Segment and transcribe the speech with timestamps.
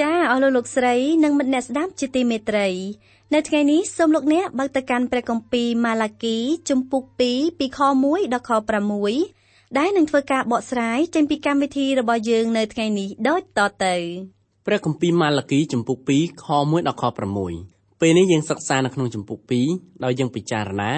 [0.00, 2.68] ចាអស់លោកលោកស្រីនិងមិត្តអ្នកស្ដាប់ជាទីមេត្រី
[3.34, 6.36] នៅថ្ងៃនេះសូមលោកអ្នកបើកទៅកាន់ព្រះគម្ពីរម៉ាឡាគី
[6.70, 8.50] ជំពូក2ពីខ1ដល់ខ
[9.14, 13.94] 6ដែលនឹងធ្វើការបកស្រាយចេញពីកម្មវិធីរបស់យើងនៅថ្ងៃនេះដូចតទៅ
[14.66, 17.04] ព្រះគម្ពីរម៉ាឡាគីជំពូក2ខ1ដល់ខ
[17.52, 19.38] 6ពេលនេះយើងសិក្សានៅក្នុងជំពូក
[19.72, 20.90] 2ដោយយើងពិចារណា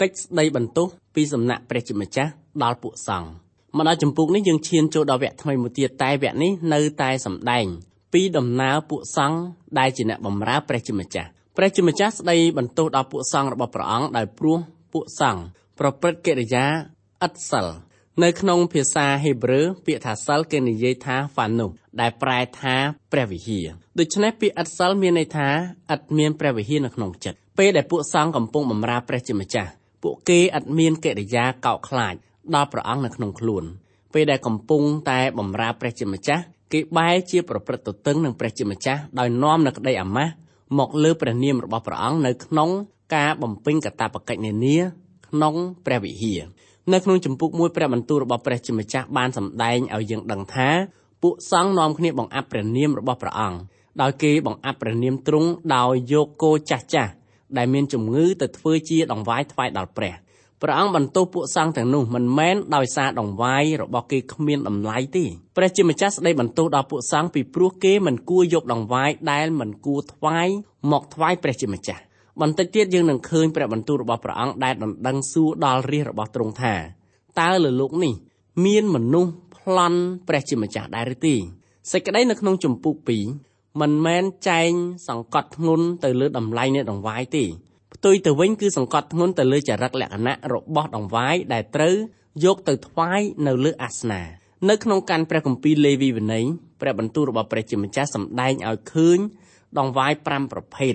[0.00, 2.30] កិច្ចស្ដីបន្ទោសពីសំណាក់ព្រះជាម្ចាស់
[2.62, 3.28] ដល់ពួកសង្ឃ
[3.76, 7.66] មកដល់ជំពូកនេះយើងឈានចូលដល់វគ្គថ្មីមួយទៀតតែវគ្គនេះនៅតែសម្ដែង
[8.12, 9.38] ពីដំណើរពួកសង្ឃ
[9.78, 14.58] ដែលជាអ្នកបម្រើព្រះជាម្ចាស់ព្រះជាម្ចាស់ស្ដីបន្ទោសដល់ពួកសង្ឃរបស់ព្រះអង្គដោយព្រោះ
[14.92, 15.42] ពួកសង្ឃ
[15.78, 16.64] ប្រព្រឹត្តកិរិយា
[17.26, 17.66] ឥតសិល
[18.24, 21.66] នៅក្នុងភាសាហេប្រឺពាក្យថាសិលគេនិយាយថាហ្វានុ
[22.00, 22.74] ដែលប្រែថា
[23.12, 23.66] ព្រះវិហារ
[23.98, 25.48] ដូច្នេះពាក្យឥតសិលមានន័យថា
[25.94, 29.70] ឥតមានព្រះវិហារនៅក្នុងចិត្តពេលដែលពួកសង្ឃកំពុងបម្រើព្រះជាម្ចាស់
[30.02, 32.14] ពួកគេឥតមានកិរិយាកោកខ្លាច
[32.54, 33.64] ដល់ព្រះអង្គនៅក្នុងខ្លួន
[34.14, 40.32] ពេលដែលកំពុងតែបម្រើព្រះជាម្ចាស់ គេបែរជាប្រព្រឹត្តទទឹងនឹងព្រះជាម្ចាស់ដោយនាំនៅក្តីអាម៉ាស់
[40.78, 42.70] មកលើព្រះនាមរបស់ព្រះអង្គនៅក្នុង
[43.14, 44.78] ការបំពេញកាតព្វកិច្ចនានា
[45.28, 45.54] ក្នុង
[45.86, 46.40] ព្រះវិហារ
[46.92, 50.68] នៅក្នុងចម្ពោះមួយព្រះបន្ទូលរបស់ព្រះជាម្ចាស់បានសម្ដែងឲ្យយើងដឹងថា
[51.22, 53.58] ពួកសង្ឃនាំគ្នាបង្អាប់ព្រះនាមរបស់ព្រះអង្គ
[54.00, 57.12] ដោយគេបង្អាប់ព្រះនាមទ្រង់ដោយយកគោចាស់ចាស់
[57.56, 60.14] ដែលមានជំងឺទៅធ្វើជាដង្វាយថ្វាយដល់ព្រះ
[60.68, 65.24] ព្រះអង្គបន្ទោសពួកសង្ឃទាំងនោះមិនមែនដោយសារដង្វាយរបស់គេគ្មានតម្លៃទេ
[65.56, 70.48] ព្រះជាម្ចាស់ស្ដីបន្ទោសដល់ពួកសង្ឃពីព្រោះគេមិនគួរយកដង្វាយដែលមិនគួរថ្វាយ
[70.92, 72.02] មកថ្វាយព្រះជាម្ចាស់
[72.40, 76.74] បន្តិចទៀតយើងនឹងឃើញព្រះបន្ទូលរបស់ព្រះអង្គដែលដណ្ដឹងសួរដល់រាជរបស់ទ្រង់ថា
[77.40, 78.14] តើលើលោកនេះ
[78.64, 81.34] មានមនុស្សប្លន់ព្រះជាម្ចាស់ដែរឬទេ
[81.92, 82.94] សេចក្តីនៅក្នុងចម្ពោះ
[83.38, 84.70] 2មិនមែនចែង
[85.08, 87.44] សង្កត់ធ្ងន់ទៅលើតម្លៃនៃដង្វាយទេ
[87.96, 91.94] ផ្ទុយទៅវិញគឺសង្កត់ធ្ងន់ទៅលើចរិតលក្ខណៈរបស់ដង្វាយដែលត្រូវ
[92.44, 94.22] យកទៅថ្វាយនៅលើអាសនា
[94.68, 96.44] នៅក្នុងកាន់ព្រះគម្ពីរលេវីវិន័យ
[96.80, 99.18] ព្រះបន្ទូលរបស់ព្រះជាម្ចាស់សម្ដែងឲ្យឃើញ
[99.78, 100.94] ដង្វាយ5ប្រភេទ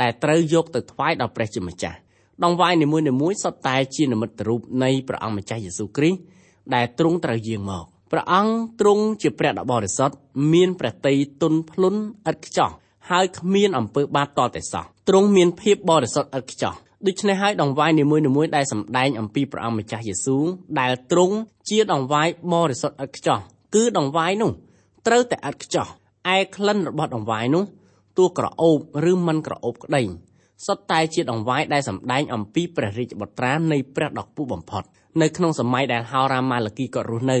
[0.00, 1.98] ដែលត្រូវយកទៅថ្វាយដល់ព្រះជាម្ចាស់
[2.44, 6.18] ដង្វាយនីមួយៗសុទ្ធតែជានិមិត្តរូបនៃព្រះអង្គម្ចាស់យេស៊ូវគ្រីស្ទ
[6.74, 10.16] ដែលទ្រង់ត្រូវយាងមកព្រះអង្គទ្រង់ជាព្រះដ៏បរិសុទ្ធ
[10.52, 11.94] មានព្រះតីទុនភ្លុន
[12.30, 12.70] ឥតខ្ចោះ
[13.10, 16.74] ហើយគ្មានអំពើបាបតតែសោះ ទ្រង់មានភាពបរិសុទ្ធឥតខ្ចោះ
[17.06, 20.44] ដូច្នេះហើយដង្វាយនីមួយៗដែលសម្ដែងអំពីព្រះអង្គម្ចាស់យេស៊ូវ
[20.80, 21.36] ដែលទ្រង់
[21.68, 23.38] ជាដង្វាយបរិសុទ្ធឥតខ្ចោះ
[23.74, 24.50] គឺដង្វាយនោះ
[25.06, 25.86] ត្រូវតែឥតខ្ចោះ
[26.34, 27.64] ឯក្លិនរបស់ដង្វាយនោះ
[28.18, 28.78] ទោះក្រអូប
[29.10, 30.02] ឬមិនក្រអូបក្តី
[30.66, 34.82] សុទ្ធតែជាដង្វាយដែលសម្ដែងអំពីព្រះរាជបុត្រានៃព្រះដ៏ខ្ពស់បំផុត
[35.20, 37.38] នៅក្នុងសម័យដែលហោរាម៉ាឡាគីក៏រស់នៅ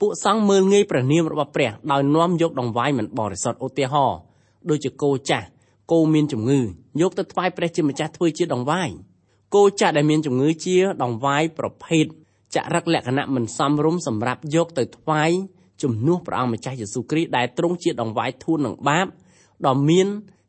[0.00, 4.18] ពួកសង្ឃមើលងាយព្រះនាមរបស់ព្រះដោយនាំយកដង្វាយមិនបរិសុទ្ធឧទាហរណ៍
[4.70, 5.46] ដូចជាគោចាស់
[5.92, 6.60] គោមានជំងឺ
[7.00, 8.90] យកទៅថ្វាយព្រះជាម្ចាស់ធ្វើជាដង្វាយ
[9.54, 12.04] គោចាស់ដែលមានជំងឺជាដង្វាយប្រភេទ
[12.54, 15.30] ចរិតលក្ខណៈមិនសមរម្យសម្រាប់យកទៅថ្វាយ
[15.82, 19.06] ជំនួសព្រះអង្គម្ចាស់យេស៊ូវគ្រីស្ទដែលទ្រង់ជាដង្វាយធូននឹងបាប
[19.66, 20.06] ដ៏មាន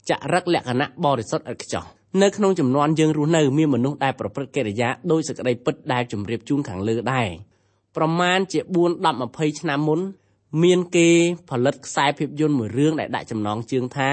[0.09, 1.83] ចរិតលក្ខណៈបរិសុទ្ធឥតខ្ចោះ
[2.21, 7.29] នៅក្នុងចំនួនយើងរស់នៅមានមនុស្សដែលប្រព្រឹត្តកិរិយាដោយសេចក្តីពិតដែលជម្រាបជូនខាងលើដែរ
[7.97, 9.21] ប្រមាណជា4 10
[9.53, 9.99] 20ឆ្នាំមុន
[10.63, 11.09] មានគេ
[11.49, 14.11] ផលិតខ្សែភាពយន្តមួយរឿងដែលដាក់ចំណងជើងថា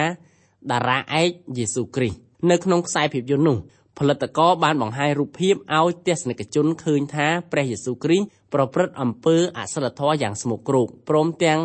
[0.70, 2.18] តារាឯកយេស៊ូគ្រីស្ទ
[2.50, 3.58] នៅក្នុងខ្សែភាពយន្តនោះ
[3.98, 11.60] ផលិតករបានបង្ហាញរូបភាពឲ្យទស្សនិកជនឃើញថាព្រះយេស៊ូគ្រីស្ទប្រព្រឹត្តអំពើអសិលធម៌យ៉ាងស្មុគគ្រោកព្រមទាំង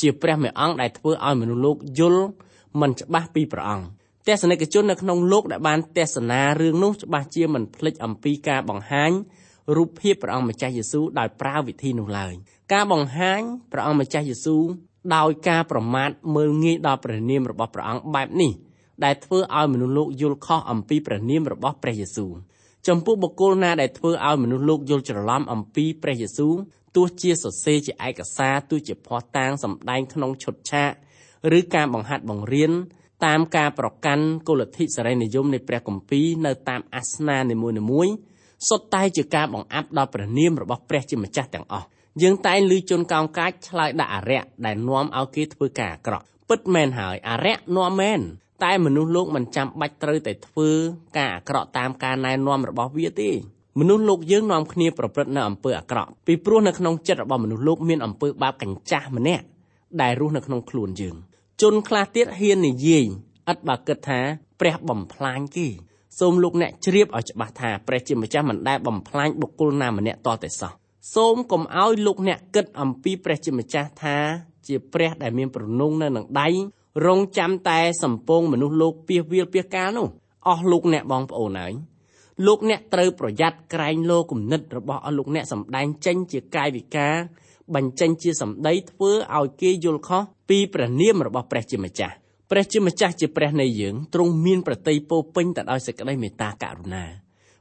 [0.00, 2.24] ជាព្រះមេអង្គដែលធ្វើឲ្យមនុស្សលោកយល់
[2.80, 3.86] មិនច្បាស់ពីព្រះអង្គ
[4.26, 9.12] ទស្សនិកជននៅក្នុងលោកដែលបានទស្សនារឿងនោះច្បាស់ជាមិនភ្លេចអំពីការបង្ហាញ
[9.76, 12.34] រូបភាពព្រះអង្គម្ចាស់យេស៊ូវដោយប្រើវិធីនោះឡើយ
[12.72, 13.40] ការបង្ហាញ
[13.72, 14.62] ព្រះអង្គម្ចាស់យេស៊ូវ
[15.14, 18.52] ដោយការប្រមាថមើលងាយដល់ព្រះនាមរបស់ព្រះអង្គបែបនេះ
[19.04, 22.32] ដែលធ្វើឲ្យមនុស្សលោកយល់ខុសអំពីព្រះនាមរបស់ព្រះយេស៊ូវ
[22.88, 26.54] ចំពោះបុគ្គលណាដែលធ្វើឲ្យមនុស្សលោកយល់ច្រឡំអំពីព្រះយេស៊ូវ
[26.96, 30.90] ទោះជាសរសេរជាឯកសារទោះជាភ័ស្តុតាងសម្ដែងក្នុងឈុតឆាក
[31.58, 32.72] ឬការបង្ហាត់បង្រៀន
[33.24, 37.56] តាមការប្រកាន់គោលលទ្ធិសេរីនិយមនៃព្រះគម្ពីរនៅតាមអាសនានី
[37.90, 38.14] មួយៗ
[38.68, 41.86] សុទ្ធតែជាការបង្អាប់ដល់ព្រះនាមរបស់ព្រះជាម្ចាស់ទាំងអស់
[42.22, 48.20] យើងតែងឮជនកោងកាចឆ្លើយដាក់អរិយដែលនាំឲ្យគេធ្វើការអាក្រក់ពិតមែនហើយអរិយនាំមែន
[48.64, 50.70] តែមនុស្សលោកមិនចាំបាច់ត្រូវតែធ្វើ
[51.16, 53.30] ការអាក្រក់តាមការណែនាំរបស់វាទេ
[53.78, 59.44] មនុស្សលោកយើងនាំគ្នាប្រព្រឹត្តនៅអំពើអាក្រក់ពីព្រោះនៅក្នុងចិត្តរបស់មនុស្សលោកមានអំពើបាបកញ្ចាស់ម្នាក់
[60.02, 61.16] ដែលរស់នៅក្នុងខ្លួនយើង
[61.62, 63.04] ជនខ្លះទៀតហ៊ាននិយាយ
[63.50, 64.20] ឥតបើគិតថា
[64.60, 65.68] ព្រះបំផ្លាញគេ
[66.18, 70.72] សូមលោកអ្នកជ្រាបឲ្យច្បាស់ថាព្រះជាម្ចាស់មិនដែលបំផ្លាញបុគ្គលណាម្នាក់តតែសោះ
[71.14, 74.16] សូមកុំឲ្យលោកអ្នកគិតអំពីព្រះជាម្ចាស់ថា
[74.66, 76.48] ជាព្រះដែលមានប្រណុងនៅនឹងដៃ
[77.06, 80.08] រងចាំតែសម្ពងមនុស្សលោកពៀសវាលពៀសកាលនោះ
[80.48, 81.72] អស់លោកអ្នកបងប្អូនហើយ
[82.46, 87.14] លោកអ្នកត្រូវប្រយ័ត្នក្រែងលោគំនិតរបស់អស់លោកអ្នកសម្ដែងចេញជាកាយវិការ
[87.74, 92.14] បញ្ចេញជាសម្ដីធ្វើឲ្យគេយល់ខុសពីព្រះនាមរបស់ព្រះជាម្ចាស់
[92.50, 97.04] ព្រះជាម្ចាស់ជាព្រះនៃយើងទ្រង់មានប្រតិពោពេញទៅដោយសេចក្តីមេត្តាករុណា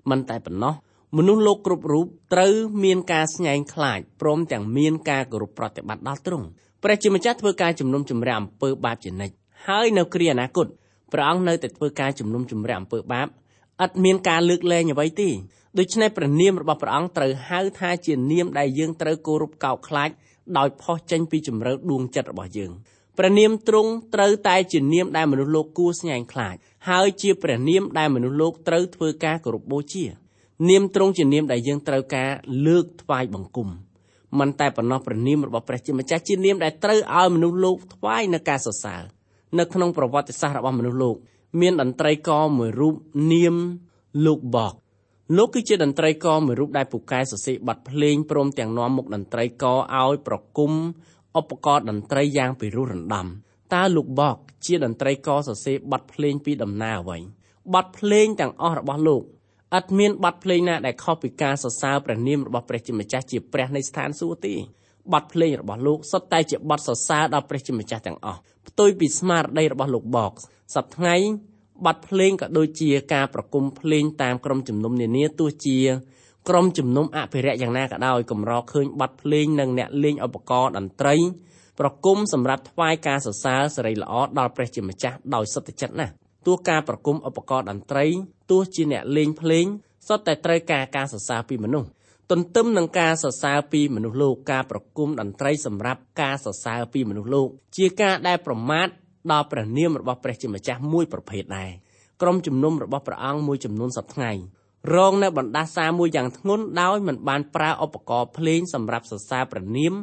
[0.10, 0.74] មិនតែប៉ុណ្ណោះ
[1.18, 2.54] មនុស្សលោកគ្រប់រូបត្រូវ
[2.84, 6.48] មានការស្ញែងខ្លាចព្រមទាំងមានការគោរពប្រតិបត្តិដល់ទ្រង់
[6.84, 9.36] ព្រះជាម្ចាស់ធ្វើការជំនុំជម្រះអំពើបាបជានិច្ច
[9.68, 10.68] ហើយនៅគ្រាអនាគត
[11.14, 13.28] ព្រះអង្គនៅតែធ្វើការជំនុំជម្រះអំពើបាប
[13.84, 15.30] ឥតមានការលើកលែងអ្វីទេ
[15.80, 20.10] ដូច្នេះព្រះនាមរបស់ព្រះអង្គត្រូវហៅថាជានាមដែលយើងត្រូវគោរពកោតខ្លាច
[20.58, 22.72] ដោយផុសចេញពីជំរឿដួងចិត្តរបស់យើង
[23.18, 26.56] ព្រះនាមទ្រង់ត្រូវតែជានាមដែលមនុស្សលោកគួរស្ញែងខ្លាច
[26.90, 30.06] ហើយជាព្រះនាមដែលមនុស្សលោកត្រូវធ្វើការគោរពបូជា
[30.70, 32.30] នាមទ្រង់ជានាមដែលយើងត្រូវការ
[32.68, 33.70] លើកថ្វាយបង្គំ
[34.40, 39.04] មិនតែប៉ុណ្ណោះព្រះនាមរបស់ព្រះជាម្ចាស់ជានាមដែលត្រូវឲ្យមនុស្សលោកថ្វាយនៅការសរសើរ
[39.60, 41.16] នៅក្នុងប្រវត្តិសាស្ត្ររបស់មនុស្សលោក
[41.62, 42.96] មានតន្ត្រីករមួយរូប
[43.34, 43.56] នាម
[44.26, 44.74] លោកបក
[45.38, 50.72] លោកគឺជាតន្ត្រីករមួយរូបដែលពូកែសរសេរបទភ្លេងព្រមទាំងនាំមុខតន្ត្រីករឲ្យប្រគំ
[51.40, 53.28] ឧបករណ៍តន្ត្រីយ៉ាងពិរោះរណ្ដំ
[53.74, 57.18] តើលោកបកជាតន្ត្រីករសរសេរបទភ្លេងពីដំណើរអ្វី
[57.74, 59.24] បទភ្លេងទាំងអស់របស់លោក
[59.78, 64.56] ឥតមានបទភ្លេងណាដែលខុសពីការសរសើរព្រះនាមរបស់ព្រះជាម្ចាស់ជាព្រះនៃស្ថានសួគ៌ទេ
[65.14, 70.32] បទភ្លេងរបស់លោកសុទ្ធតែជាបទសរសើរដល់ព្រះជាម្ចាស់ទាំងអស់ផ្ទុយពីស្មារតីរបស់លោកបក
[70.76, 71.16] សប្តាហ៍ថ្ងៃ
[71.86, 75.80] បទភ្លេងក៏ដូចជាការប្រគំភ្លេងតាមក្រុមជំនុំនានាទោះជា
[76.50, 81.16] ក្រុមជំនុំអភិរក្សយ៉ាងណាក៏ដោយកម្រឃើញបទភ្លេងនិងអ្នកលេងឧបករណ៍តន្ត្រី
[81.80, 86.14] ប្រគំសម្រាប់ថ្វាយការសរសើរសេរីល្អដល់ព្រះជាម្ចាស់ដោយសុទ្ធចិត្តណាស់
[86.46, 88.06] ទោះការប្រគំឧបករណ៍តន្ត្រី
[88.50, 89.66] ទោះជាអ្នកលេងភ្លេង
[90.08, 91.90] សុទ្ធតែត្រូវការការសរសើរពីមនុស្ស
[92.32, 98.88] ទន្ទឹមនឹងការសរសើរពីមនុស្សលោកការប្រគំតន្ត្រីសម្រាប់ការសរសើរពីមនុស្សលោកជាការដែលប្រមាថ
[99.32, 101.72] ដល់ព្រះនាមរបស់ព្រះជាម្ចាស់មួយប្រភេទដែរ
[102.22, 104.42] ក្រុមជំនុំរបស់ព្រះអង្គមួយចំនួនសប្តាហ៍
[104.96, 109.94] រងនៅបណ្ដាសាមួយយ៉ាងធ្ងន់ដោយមិនបានប្រើឧបករណ៍ភ្លេងសម្រាប់សរសើរព្រះនាម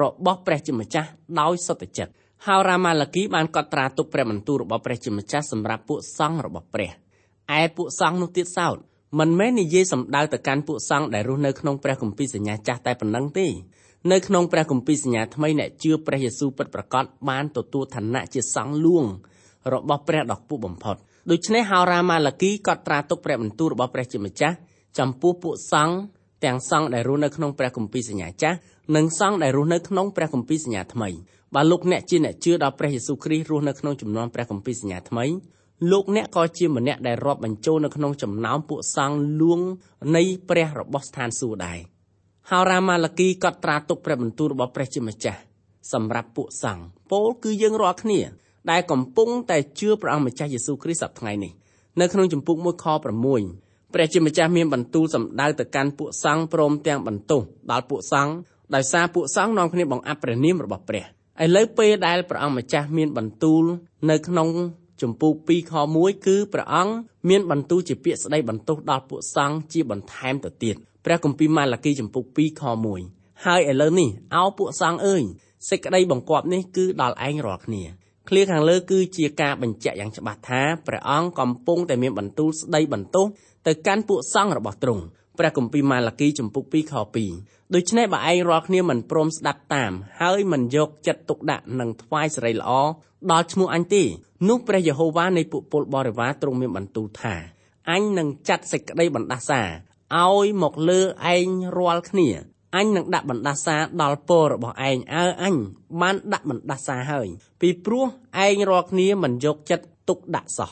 [0.00, 1.08] របស់ព្រះជាម្ចាស់
[1.40, 2.12] ដោយសុទ្ធចិត្ត
[2.46, 6.90] ហើយរាម៉ាឡាគីបានកត់ត្រាទុកព្រះបន្ទូលរបស់ព្រះជាម្ចាស់សម្រាប់ពួកសង្ឃរបស់ព្រះ
[7.60, 8.76] ឯពួកសង្ឃនោះទៀតសោត
[9.18, 13.46] មិនមែននិយាយសម្ដៅទៅកាន់ពួកសង្ឃដែលរស់នៅក្នុងព្រះគម្ពីរសញ្ញាចាស់តែប៉ុណ្ណឹងទេ
[14.12, 19.04] នៅក្នុងព្រះគម្ពីរសញ្ញាថ្មីអ្នកជឿព្រះយេស៊ូវពិតប្រាកដបានទទួលឋានៈជាសង្ឃលួង
[19.72, 20.96] របស់ព្រះដ៏ខ្ពស់បំផុត
[21.30, 24.56] ដូច្នេះហោរាម៉ាឡាគីក៏ត្រាទុកព្រះបន្ទូលរបស់ព្រះជាម្ចាស់
[24.98, 25.96] ចំពោះពួកសង្ឃ
[26.44, 28.56] ទាំងសង្ឃដែលរស់នៅក្នុងព្រះគម្ពីរសញ្ញាចាស់
[28.96, 31.08] និងសង្ឃដែលរស់នៅក្នុងព្រះគម្ពីរសញ្ញាថ្មី
[31.54, 35.24] បើលោកអ្នកជាអ្នកជឿដល់ព្រះយេស៊ូវគ្រីស្ទរស់នៅក្នុងចំនួនព្រះគម្ពីរសញ្ញាថ្មី
[35.90, 39.60] លោកអ្នកក៏ជាម្នាក់ដែលរាប់បញ្ចូលនៅក្នុងចំណោមពួកសង្ឃលួង
[40.16, 41.78] នៃព្រះរបស់ស្ថានសួគ៌ដែរ
[42.50, 45.40] ហោរាម៉ាឡាគីក៏ត្រាទុកព្រះបន្ទូលរបស់ព្រះជាម្ចាស់
[45.92, 48.20] សម្រាប់ពួកសង្ឃពោលគឺយើងរាល់គ្នា
[48.70, 51.52] ដែលកំពុងតែជឿព្រះអង្គម្ចាស់យេស៊ូវគ្រីស្ទសប្តាហ៍ថ្ងៃនេះ
[52.00, 52.86] នៅក្នុងជំពូក1ខ
[53.42, 58.32] 6ព្រះជាម្ចាស់មានបន្ទូលសម្ដៅទៅកាន់ពួកសង្ឃព្រមទាំងបន្ទោសដល់ពួកសង្ឃ
[58.74, 61.04] ដោយសារពួកសង្ឃនាំគ្នាបង្អាប់ព្រះនាមរបស់ព្រះ
[61.44, 63.64] ឥឡូវពេលដែលព្រះអង្គម្ចាស់មានបន្ទូល
[64.10, 64.48] នៅក្នុង
[65.00, 66.92] ជំពូក2ខ1គឺព្រះអង្គ
[67.28, 72.62] មានបន្ទូលជាពាក្យស្ដីបន្ទោសដល់ពួកសង្ឃជាបន្ថែមទៅទៀតព្រះគម្ពីរម៉ាឡាគីជំពូក2ខ
[73.02, 75.22] 1ហើយឥឡូវនេះអោពួកសង្ឃអើយ
[75.68, 77.82] សេចក្តីបង្គាប់នេះគឺដល់ឯងរាល់គ្នា
[78.28, 83.26] ឃ្លាខាងលើគឺជាការបញ្ជាក់យ៉ាងច្បាស់ថាព្រះអង្គកំពុងតែមានបន្ទូលស្ដីបន្ទោស
[83.66, 85.02] ទៅកាន់ពួកសង្ឃរបស់ទ្រង់
[85.38, 86.94] ព្រះគម្ពីរម៉ាឡាគីចំពុក2ខ
[87.32, 92.70] 2ដូច្នេះបើឯងរាល់គ្នាមិនព្រមស្ដាប់តាម ហើយមិនយកចិត្តទុកដាក់នឹងថ្វាយសេរីល្អ
[93.30, 94.04] ដល់ឈ្មោះអញទេ
[94.48, 97.34] នោះព្រះយេហូវ៉ានៃពួកពលបរិវារទ្រង់មានបន្ទូលថា
[97.90, 99.62] អញនឹងចាត់សេចក្តីបណ្ដាសា
[100.14, 101.00] ឲ្យមកលើ
[101.34, 102.28] ឯងរាល់គ្នា
[102.76, 105.56] អញនឹងដាក់បណ្ដាសាដល់ពររបស់ឯងអើអញ
[106.00, 107.28] បានដាក់បណ្ដាសាហើយ
[107.60, 108.04] ពីព្រោះ
[108.44, 110.70] ឯងរាល់គ្នាមិនយកចិត្តទុកដាក់សោះ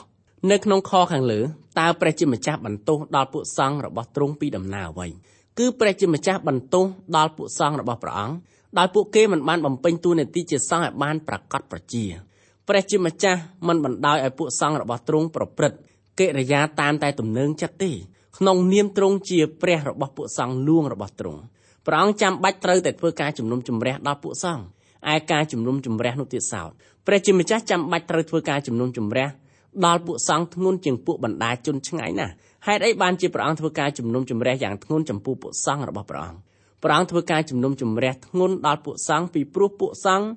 [0.51, 1.39] នៅក្នុងខខាងលើ
[1.79, 5.07] តើព្រះជាម្ចាស់បន្ទោសដល់ពួកសង្ឃរបស់ទ្រង់ពីដំណើរអ្វី
[5.57, 6.85] គឺព្រះជាម្ចាស់បន្ទោស
[7.17, 8.35] ដល់ពួកសង្ឃរបស់ព្រះអង្គ
[8.77, 12.03] ដោយពួកគេមិនបានបំពេញតួនាទីជាសង្ឃឲ្យបានប្រកបប្រជា
[12.67, 15.77] ព្រះជាម្ចាស់មិនបណ្ដោយឲ្យពួកសង្ឃរបស់ទ្រង់ប្រព្រឹត្ត
[16.19, 17.91] កិរិយាតាមតែទំនើងចិត្តទេ
[18.37, 21.41] ក្នុងនាមទ្រង់ជាព្រះរបស់ពួកសង្ឃលួងរបស់ទ្រង់
[21.85, 24.63] ព្រះអង្គចាំបាច់ត្រូវតែធ្វើការជំនុំជម្រះដល់ពួកសង្ឃ
[25.13, 26.69] ឯការជំនុំជម្រះនោះទៀតសោត
[27.07, 29.27] ព្រះជាម្ចាស់ចាំបាច់ត្រូវធ្វើការជំនុំជម្រះ
[29.85, 32.33] ដល់ពួកសង្ឃធ្ងន់ជាងពួកបណ្ដាជនឆ្ងាយណាស់
[32.65, 36.39] ហេតុអីបានជាព្រះអង្គធ្វើការជំនុំជម្រះយ៉ាងធ្ងន់ចំពោះពួកសង្ឃរបស់ព្រះអង្គ
[36.83, 40.27] ព្រះអង្គធ្វើការជំនុំជម្រះធ្ងន់ដល់ពួកសង្ឃពីព្រោះពួកសង្ឃ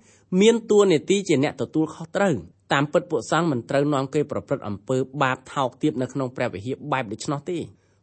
[0.41, 2.35] មានតួនាទីជាអ្នកទទួលខុសត្រូវ
[2.73, 7.59] តាមពិតពួកសង្ឃមិនត្រូវនាំគេប្រព្រឹត្តអំពើបាបថោកទាបនៅក្នុងព្រះវិហារបែបដូច្នោះទេ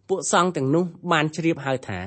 [0.09, 1.99] ពួកសង្ឃទាំងនោះបានជ្រាបហើយថា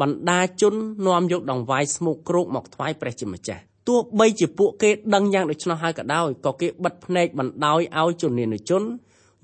[0.00, 0.74] បណ្ដាជន
[1.06, 8.82] នាំយកដង្វាយស្មុកគ្រោកមកថ្វាយព្រះជាម្ចាស់ ទោះបីជាពួកគេដឹងយ៉ាងដូច្នោះហើយក៏ដោយក៏គេបិទភ្នែកបណ្ដោយឲ្យជននានុជន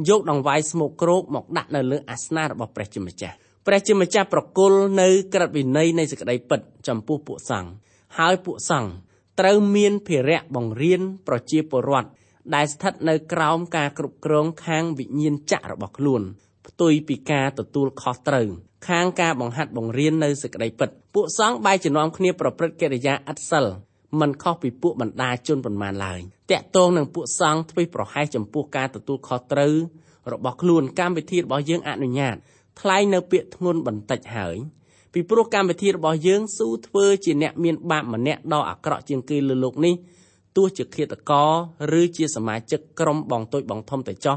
[0.09, 3.35] យកដង្វាយស្មុកគ្រោកមកដាក់នៅលើអាសនៈរបស់ព្រះជាម្ចាស់
[3.66, 7.71] ព្រះជាម្ចាស់ប្រគល់នៅក្រឹតវិន័យនៃសេចក្តីពិតចំពោះពួកសង្ឃ
[8.19, 8.90] ហើយពួកសង្ឃ
[9.40, 12.09] ត្រូវមានភារៈបង្រៀនប្រជាពលរដ្ឋ
[12.55, 16.23] ដែលស្ថិតនៅក្រោមការគ្រប់គ្រងខាងវិញ្ញាណចក្ររបស់ខ្លួន
[16.66, 18.49] ផ្ទុយពីការទទួលខុសត្រូវ
[18.88, 23.66] ខាងការបង្ហាត់បង្រៀននៅសេចក្តីពិតពួកសង្ឃបែរជានាំគ្នាប្រព្រឹត្តកិរិយាឥតសិល
[24.21, 26.21] មិនខុសពីពួកបណ្ដាជនប៉ុន្មានឡើយ
[26.51, 29.75] តាក់ទងនឹងពួកសង្ឃធ្វេសប្រហែសចំពោះការទទួលខុសត្រូវ
[30.33, 32.37] របស់ខ្លួនកម្មវិធីរបស់យើងអនុញ្ញាត
[32.81, 34.57] ថ្លែងនៅពាក្យធ្ងន់បន្តិចហើយ
[35.13, 39.95] ពីព្រោះកម្មវិធីរបស់យើងស៊ូធ្វើជាអ្នកមានបាបម្នាក់ដ៏អាក្រក់ជាងគេលើលោកនេះ
[40.57, 44.37] ទោះជាឃាតករឬជាសមាជិកក្រុមបងតូចបងធំទៅចោះ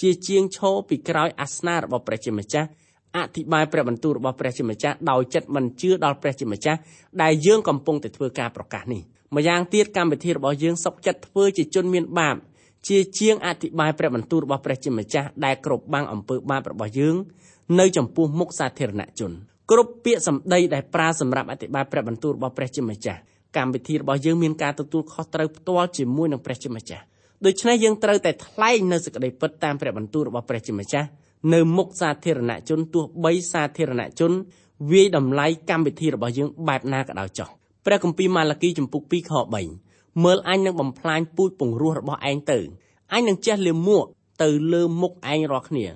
[0.00, 2.68] ជាជាងឈរពីក្រោយអាសនៈរបស់ព្រះជាម្ចាស់
[3.16, 6.78] អធិប្បាយព្រះបន្ទូលរបស់ព្រះជាម្ចាស់ដោយចិត្តមិនជឿដល់ព្រះជាម្ចាស់
[7.22, 9.02] ដែលយើងកំពុងតែធ្វើការប្រកាសនេះ
[9.36, 12.36] ម្យ៉ាងទៀតកម្មវិធីរបស់យើងសុកចិត្តធ្វើជាជនមានបាប
[12.88, 17.16] ជាជាងអធិប្បាយព្រះបន្ទូលរបស់ព្រះជាម្ចាស់ដែលគ្រប់បាំងអំពើបាបរបស់យើង
[17.80, 19.32] នៅចំពោះមុខសាធារណជន
[19.70, 23.20] គ្រប់ពាក្យសម្ដីដែលប្រើសម្រាប់អធិប្បាយព្រះបន្ទូលរបស់ព្រះជាម្ចាស់
[23.56, 27.04] កម្មវិធីរបស់យើងមានការទទួលខុសត្រូវផ្ទាល់ជាមួយនឹងព្រះជាម្ចាស់
[27.46, 31.08] ដូច្នេះយើងត្រូវតែថ្លែងនៅសេចក្តីពិតតាមព្រះបន្ទូលរបស់ព្រះជាម្ចាស់
[31.54, 34.32] នៅមុខសាធារណជនទោះបីសាធារណជន
[34.90, 37.48] វាយតម្លៃកម្មវិធីរបស់យើងបែបណាក៏ដោយចុះ
[37.86, 39.32] ព្រះគម្ពីរម៉ាឡាគីចំពុក2ខ
[39.78, 42.58] 3មើលអញនឹងបំផ្លាញពូជពង្រោះរបស់ឯងទៅ
[43.12, 44.04] អញនឹងចេះលាមក
[44.42, 45.86] ទៅលើមុខឯងរាល់គ្នា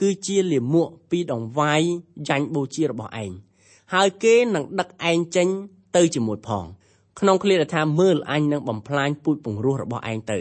[0.00, 1.80] គឺជាលាមកពីដង្វាយ
[2.28, 3.30] ចាញ់បូជារបស់ឯង
[3.94, 5.48] ហើយគេនឹងដឹកឯងចេញ
[5.96, 6.64] ទៅជាមួយផង
[7.20, 10.40] ក្នុងឃ្លាថាមើលអញនឹងបំផ្លាញពូជពង្រោះរបស់ឯងទៅ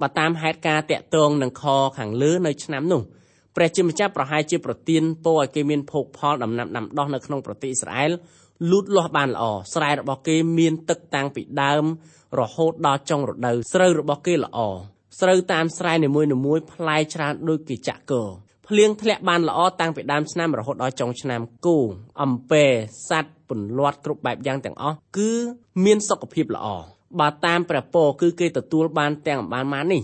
[0.00, 1.64] បើតាមហេតុការតាក់ទងនឹងខ
[1.98, 3.02] ខាងលើនៅឆ្នាំនោះ
[3.56, 8.10] ព្រះជាម្ចាស់ប្រហែលជាប្រទានពរឲ្យគេមានភោគផលដំណាំដាំដុះនៅក្នុងប្រទេសអ៊ីស្រាអែល
[8.70, 9.44] លូតលាស់បានល្អ
[9.74, 11.84] ស្រែរបស់គេមានទឹកតាំងពីដើម
[12.40, 14.58] រហូតដល់ចុងរដូវស្រូវរបស់គេល្អ
[15.20, 18.22] ស្រូវតាមស្រែនីមួយៗផ្លែច្រើនដូចគេចាក់កោ
[18.68, 21.78] ភ្លៀងធ្លាក់បានល្អតាំងពីដើមឆ្នាំរហូតដល់ចុងឆ្នាំគោ
[22.22, 22.64] អំពែ
[23.08, 25.30] សัตว์ពន្លាត់គ្រប់បែបយ៉ាងទាំងអស់គឺ
[25.84, 26.66] មានសុខភាពល្អ
[27.20, 30.02] បើតាមព្រះពរគឺគេទទួលបានទាំងបានមកនេះ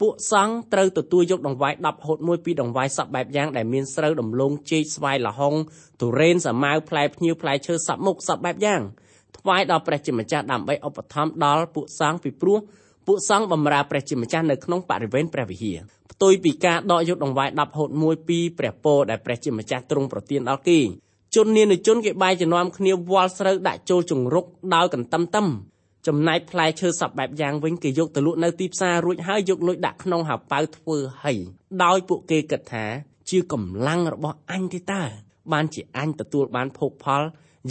[0.00, 5.54] ពួកសង្ឃត្រូវទទួលយកដង្វាយ10ហូតមួយពីដង្វាយសពបែបយ៉ាងដែលមានស្រូវដំឡូងចេកស្វាយលហុង
[6.00, 8.82] ទុរេនសាម៉ាវផ្លែភ្ញៀវផ្លែឈើសពមុខសពបែបយ៉ាង
[9.38, 12.58] ថ្វាយដល់ព្រះជាម្ចាស់ដើម្បីឧបត្ថម្ភដល់ពួកសង្ឃពីព្រោះ
[13.06, 15.78] ពួកសង្ឃបម្រើព្រះជាម្ចាស់នៅក្នុងបរិវេណព្រះវិហារ
[16.12, 20.80] ផ្ទុយពីការដកយកដង្វាយ10ហូតមួយពីព្រះពរដែលព្រះជាម្ចាស់ទ្រង់ប្រទានដល់គេ
[21.34, 25.46] ជននានុជនគេបែរជានាំគ្នាវាល់ស្រូវដាក់ចូលជង្រុកដោយកន្ទឹមទឹម
[26.06, 31.38] ចំណែកផ្លែឈើសពបែបយ៉ាងវិញគេយកទៅលក់នៅទីផ្សាររួចហើយយកលុយដាក់ក្នុងហៅប៉ៅធ្វើហើយ
[31.84, 32.84] ដោយពួកគេគិតថា
[33.30, 35.02] ជាកម្លាំងរបស់អញទេតើ
[35.52, 37.22] បានជាអញទទួលបានភោគផល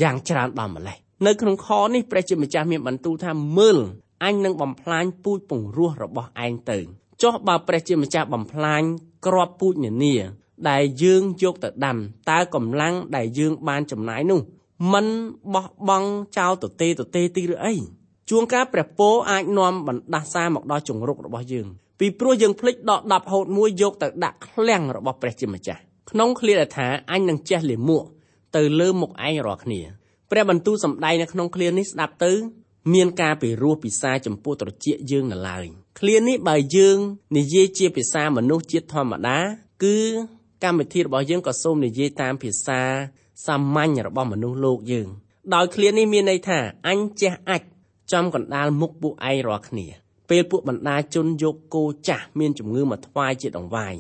[0.02, 3.78] យ៉ាងច្រើនដល់ម្លេះនៅក្នុងខនេះព្រះជាម្ចាស់មានបន្ទូលថាមើល
[4.26, 6.78] អញនឹងបំផ្លាញពូជពង្រោះរបស់ឯងទៅ
[7.22, 8.82] ចុះបើព្រះជាម្ចាស់បំផ្លាញ
[9.26, 10.16] ក្របពូជនានា
[10.70, 11.98] ដែលយើងយកទៅដាំ
[12.30, 14.42] តើកម្លាំងដែលយើងបានចំណាយនោះ
[14.94, 15.06] มัน
[15.54, 17.74] បោះបង់ចោលទៅទេទៅទេទីឬអី
[18.30, 21.68] ជួនកាលព្រះពរអាចនាំបណ្ដាសាមកដល់ជង្រុករបស់យើង
[22.00, 25.82] ពីព្រោះយើងភ្លេចដក10ហូតមួយយកទៅដាក់ឃ្លាំងរបស់ព្រះជាម្ចាស់
[26.12, 28.04] ក្នុងឃ្លាថាអញនឹងចេះលាមក
[28.56, 29.82] ទៅលើមុខឯងរាល់គ្នា
[30.32, 32.32] ព្រះបន្ទូលសម្ដែងនៅក្នុងឃ្លានេះស្ដាប់ទៅ
[32.94, 35.66] មានការពិរោះពិសាចំពោះត្រចៀកយើងនៅឡើយ
[36.00, 36.98] ឃ្លានេះបើយើង
[37.38, 39.40] និយាយជាភាសាមនុស្សជាតិធម្មតា
[39.84, 39.98] គឺ
[40.64, 42.82] កម្មវិធីរបស់យើងក៏សូមនិយាយតាមភាសា
[43.46, 45.08] សាមញ្ញរបស់មនុស្សលោកយើង
[45.54, 47.62] ដោយឃ្លានេះមានន័យថាអញចេះអាច
[48.14, 49.88] ចំកណ្ដាលមុខពួកឯងរាល់គ្នា
[50.30, 53.96] ពេលពួកបណ្ដាជនយកគោចាស់មានជំងឺមកថ្វាយជាដង្វាយ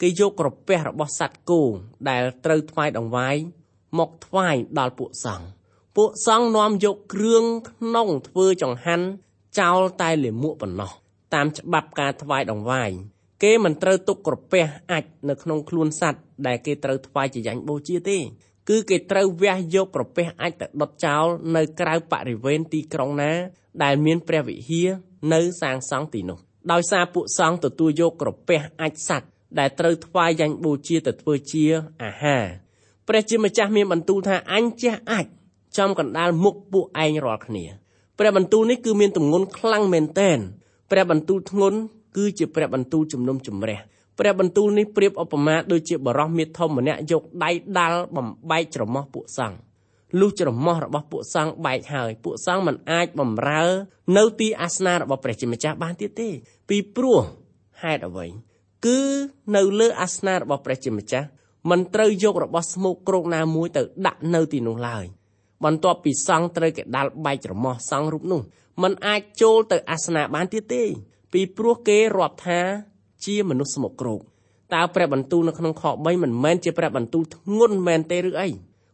[0.00, 1.62] គេយកក្រពះរបស់សត្វគោ
[2.08, 3.36] ដែលត្រូវថ្វាយដង្វាយ
[3.98, 5.46] មកថ្វាយដល់ពួកសង្ឃ
[5.96, 9.06] ពួកសង្ឃនាំយកគ្រឿងក្នុងធ្វើចង្ហាន់
[9.58, 10.90] ចោលតែលាមកប៉ុណ្ណោះ
[11.34, 12.90] តាមច្បាប់ការថ្វាយដង្វាយ
[13.42, 18.18] គេមិនត្រូវទុកក្រពះអាចនៅក្នុងខ្លួនសត្វដែលគេត្រូវថ្វាយជាយ៉ាញ់បូជាទេ
[18.68, 23.32] គឺគេត្រូវវះយកក្រពះអាចទៅដុតចោលនៅក្រៅបរិវេណទីក្រុងណា
[23.82, 24.88] ដែលមានព្រះវិហារ
[25.32, 26.38] នៅសាងសង់ទីនោះ
[26.72, 31.64] ដោយសារពួកសង្ឃទទួលយកក្រពះអាចសัตว์ដែលត្រូវថ្វាយយ៉ាញ់បូជាទៅធ្វើជា
[32.02, 32.44] អាហារ
[33.08, 35.26] ព្រះជាម្ចាស់មានបន្ទូលថាអញចេះអាច
[35.76, 37.64] ចំកណ្ដាលមុខពួកឯងរាល់គ្នា
[38.18, 40.38] ព្រះបន្ទូលនេះគឺមានទម្ងន់ខ្លាំងមែនទែន
[40.90, 41.78] ព្រះបន្ទូលធ្ងន់
[42.16, 43.78] គឺជាព្រះបន្ទូលជំនុំជម្រះ
[44.18, 49.58] ព្រះបន្ទូលនេះប្រៀបឧបមាដូចជាបរោះមាសធំម្នាក់យកដៃដាល់បំបែកច្រមុះពួកសង្ឃ
[50.20, 53.64] លុះច្រមុះរបស់ពួកសង្ឃបែកហើយពួកសង្ឃមិនអាចបំរើ
[54.16, 56.28] នៅទីអាសនៈរបស់ព្រះជាម្ចាស់បានទៀតទេ
[56.68, 57.18] ពីព្រោះ
[57.82, 58.26] ហេតុអ្វី
[58.86, 59.00] គឺ
[59.56, 61.26] នៅលើអាសនៈរបស់ព្រះជាម្ចាស់
[61.70, 65.04] មិនត្រូវយករបស់ស្មោកគ្រោកណាមួយទៅដាក់នៅទីនោះឡើយ
[65.64, 68.42] បន្ទាប់ពីសង្ឃត្រូវគេដាល់បែកច្រមុះសង្ឃរូបនោះ
[68.82, 70.82] มันអាចចូលទៅអាសនៈបានទៀតទេ
[71.32, 72.60] ពីព្រោះគេរាប់ថា
[73.26, 74.20] ជាមនុស្សស្មុកគ្រោក
[74.74, 78.48] តើព្រះបន្ទូលនៅក្នុងខ3មិនមែនជាព្រះបន្ទូលធ្ងន់មែនទេឬអី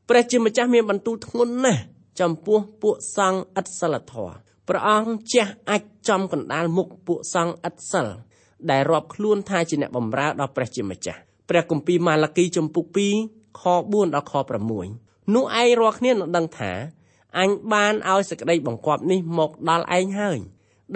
[0.08, 1.82] ព្រះជាម្ចាស់មានបន្ទូលធ្ងន់ណាស់
[2.20, 4.34] ចំពោះពួកសង្ឃឥតសិលធម៌
[4.68, 8.06] ព្រះអង្គជះអាចចំកណ្ដាលមុខពួកសង្ឃឥតសិល
[8.70, 12.84] ដែលរាប់ខ្លួនថាជាអ្នកបម្រើដល់ព្រះជាម្ចាស់ព្រះគម្ពីរម៉ាឡាគីចំពុក
[13.24, 14.34] 2ខ4ដល់ខ
[14.82, 16.72] 6នោះឯងរាល់គ្នានឹងដឹងថា
[17.38, 20.38] អញបានឲ្យសេចក្តីបង្គាប់នេះមកដល់ឯងហើយ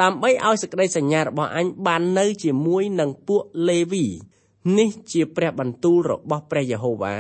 [0.03, 4.07] ដើម្បីឲ្យសេចក្តីសញ្ញារបស់អញបាននៅជាមួយនឹងពួកលេវី
[4.79, 7.15] នេះជាព្រះបន្ទូលរបស់ព្រះយេហូវ៉ា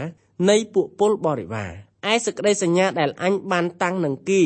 [0.49, 1.71] នៃពួកពលបរិវារ
[2.13, 4.43] ឯសេចក្តីសញ្ញាដែលអញបានតាំងនឹងគេ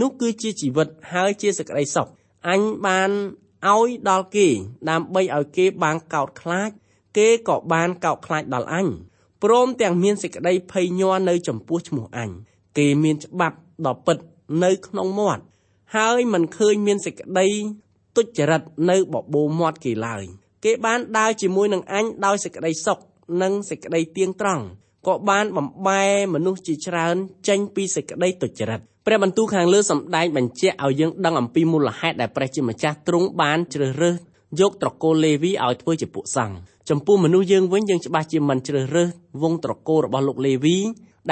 [0.00, 2.08] នោះគឺជាជីវិតហើយជាសេចក្តីសុខ
[2.48, 3.10] អញបាន
[3.72, 4.48] ឲ្យដល់គេ
[4.90, 6.70] ដើម្បីឲ្យគេបានកោតខ្លាច
[7.16, 8.88] គេក៏បានកោតខ្លាចដល់អញ
[9.42, 12.30] ព្រមទាំងមានសេចក្តីភ័យញ័រនៅចំពោះឈ្មោះអញ
[12.78, 13.56] គេមានច្បាប់
[13.86, 14.18] ដ៏ពិត
[14.64, 15.42] នៅក្នុងមាត់
[15.94, 17.48] ហើយមិនឃើញមានសេចក្តី
[18.16, 20.24] ទុច្ចរិតនៅបបោមាត់គេឡើយ
[20.64, 22.98] គេបានដើរជាមួយនឹងអញដោយសេចក្តីសុខ
[23.42, 24.64] និងសេចក្តីទៀងត្រង់
[25.06, 27.16] ក៏បានបំបែមនុស្សជាច្រើន
[27.48, 34.16] ចេញពីសេចក្តីទុច្ចរិតព្រះបន្ទូលខាងលើសម្ដែងបញ្ជាក់ឲ្យយើងដឹងអំពីមូលហេតុដែលព្រះជាម្ចាស់ទ្រង់បានជ្រើសរើស
[34.60, 36.56] យកត្រកូលលេវីឲ្យធ្វើជាពួកសង្ឃ
[36.90, 39.08] ចំពោះមនុស្សយើងវិញយើងច្បាស់ជាមិនជ្រើសរើស
[39.42, 40.76] វងត្រកូលរបស់លោកលេវី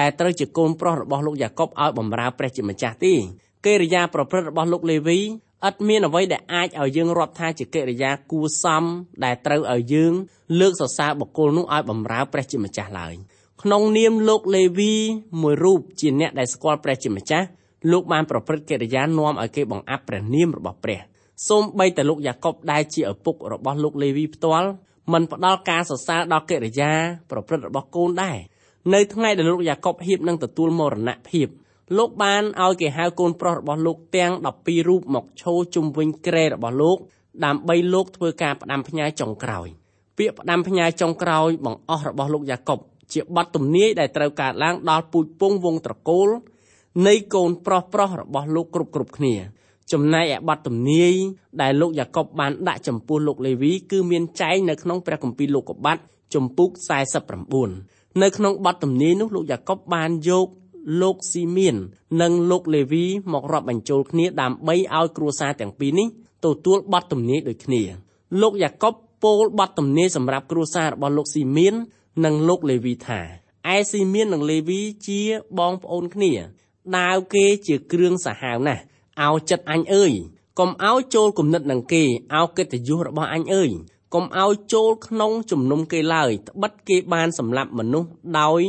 [0.00, 3.14] ដែលត្រូវជាកូនប្រុសរបស់លោកយ៉ាកុបឲ្យបម្រើព្រះជាម្ចាស់ទេ
[3.66, 5.20] កិរិយាប្រព្រឹត្តរបស់លោកលេវី
[5.68, 8.84] ឥតមានអ្វីដែលអាចឲ្យយើងរាប់ថាជាកិរិយាគួសម
[9.24, 10.12] ដែលត្រូវឲ្យយើង
[10.60, 13.14] លើកសរសើរបុគ្គលនោះឲ្យបម្រើព្រះជាម្ចាស់ឡើយ
[13.62, 14.94] ក្នុងនាមលោកលេវី
[15.42, 17.46] មួយរូបជាអ្នកដែលស្គាល់ព្រះជាម្ចាស់
[17.92, 21.00] លោកបានប្រព្រឹត្តកិរិយានាំឲ្យគេបង្អាប់ព្រះនាមរបស់ព្រះ
[21.48, 24.68] សូម្បីតែលោកយ៉ាកុបដែលជាឪពុករបស់លោកលេវីផ្ទាល់
[25.12, 26.92] មិនផ្ដល់ការសរសើរដល់កិរិយា
[27.30, 28.38] ប្រព្រឹត្តរបស់កូនដែរ
[28.94, 31.48] នៅថ្ងៃដែលលោកយ៉ាកុបហៀបនឹងទទួលមរណភាព
[31.98, 36.98] លោកបានឲ្យគេហៅកូនប្រុសរបស់លោកទាំង12រូបមកឈរជុំវិញគ្រែរបស់លោក
[37.44, 39.68] ដើម្បីលោកធ្វើការផ្ដាំផ្ញើចុងក្រោយ
[40.18, 42.78] ពាក្យផ្ដាំផ្ញើចុងក្រោយបង្អស់របស់លោកយ៉ាកុប
[43.12, 46.28] ជាបទទំនាយដែលត្រូវកើតឡើងដល់ពូជពងវងត្រកូល
[47.06, 49.34] នៃកូនប្រុសប្រុសរបស់លោកគ្រប់គ្រប់គ្នា
[49.92, 51.14] ចំណែកឯបទទំនាយ
[51.62, 55.98] ដែលលោកយ៉ាកុបបានដាក់ចំពោះលោកលេវីគឺមានចែងនៅក្នុងព្រះគម្ពីរលោកុបាត
[56.34, 56.70] ជំពូក
[57.46, 60.48] 49នៅក្នុងបទទំនាយនោះលោកយ៉ាកុបបានយក
[61.00, 61.76] លោកស៊ីមៀន
[62.22, 66.08] និងលោកលេវីមករាប់បញ្ចូលគ្នាដើម្បីឲ្យគ្រួសារទាំងពីរនេះ
[66.44, 67.82] ទទួលបទទំនាយដូចគ្នា
[68.40, 71.74] លោកយ៉ាកុបពោលបទទំនាយសម្រាប់គ្រួសាររបស់លោកស៊ីមៀន
[72.24, 73.20] និងលោកលេវីថា
[73.74, 75.20] ឯស៊ីមៀននិងលេវីជា
[75.58, 76.32] បងប្អូនគ្នា
[76.98, 78.82] ដាវគេជាគ្រឿងសាហាវណាស់
[79.22, 80.12] អោចិត្តអញអើយ
[80.58, 82.02] កុំអោចូលគំនិតនឹងគេ
[82.34, 83.70] អោកិត្តិយសរបស់អញអើយ
[84.14, 88.60] កុំអោចូលក្នុងជំនុំគេឡើយត្បិតគេបានសម្លាប់មនុស្សដោយ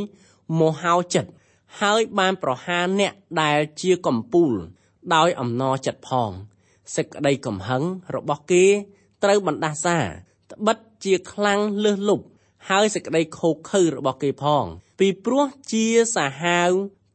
[0.60, 1.30] មហោចិត្ត
[1.82, 4.54] ហើយបានប្រហារអ្នកដែលជាកំពូល
[5.16, 6.32] ដោយអំណរចិត្តផង
[6.96, 7.84] សេចក្តីកំហឹង
[8.16, 8.66] របស់គេ
[9.24, 9.98] ត្រូវបណ្ដាសា
[10.52, 12.26] ត្បិតជាខ្លាំងលើសលប់
[12.70, 14.66] ហើយសេចក្តីខូខើរបស់គេផង
[15.00, 16.70] ពីព្រោះជាសាហាវ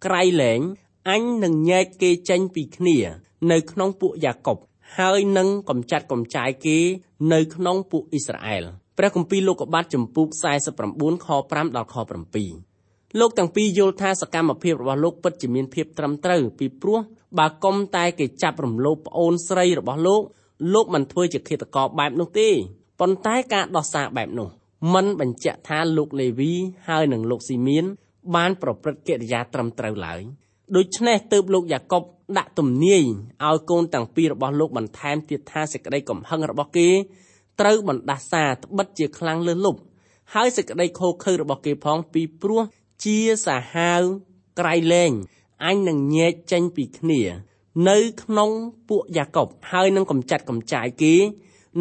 [0.07, 0.61] ក្រៃលែង
[1.11, 2.99] អញនឹងញែកគេចេញពីគ្នា
[3.51, 4.59] នៅក្នុងពួកយ៉ាកុប
[4.99, 6.79] ហើយនឹងកំចាត់កំចាយគេ
[7.33, 8.65] នៅក្នុងពួកអ៊ីស្រាអែល
[8.99, 10.29] ព្រះគម្ពីរលោកុបាទចំពូក
[10.77, 12.68] 49ខ5ដល់ខ7
[13.17, 16.99] លោកទាំងពីរយល់ថាសកម្មភាពរបស់លោកពិតជាមានភាពត្រឹមត្រូវពីព្រោះ
[17.39, 20.23] បើកុំតែគេចាប់រំលោភប្អូនស្រីរបស់លោក
[20.75, 22.49] លោកមិនធ្វើជាឃាតករបែបនោះទេ
[23.01, 24.49] ប៉ុន្តែការដោះសារបែបនោះ
[24.95, 26.53] មិនបញ្ជាក់ថាលោកលេវី
[26.89, 27.85] ហើយនិងលោកស៊ីមៀន
[28.35, 30.21] បានប្រព្រឹត្តកិរិយាត្រឹមត្រូវឡើយ
[30.77, 32.03] ដូច្នេះទើបលោកយ៉ាកុប
[32.39, 33.03] ដាក់ទំនាយ
[33.47, 36.89] ឲ្យកូនទាំងពីររបស់លោកបន្ថែមទៀតថាសេចក្តីកំហឹងរបស់គេ
[37.61, 39.81] ត្រូវបណ្ដាសាត្បិតជាខ្លាំងលើសលប់
[40.35, 42.63] ហើយសេចក្តីខូខើរបស់គេផងពីព្រោះ
[43.05, 44.03] ជាសាហាវ
[44.61, 45.13] ក្រៃលែង
[45.65, 47.23] អញនឹងញែកចេញពីគ្នា
[47.89, 48.51] នៅក្នុង
[48.89, 51.15] ពួកយ៉ាកុបហើយនឹងកំចាត់កំចាយគេ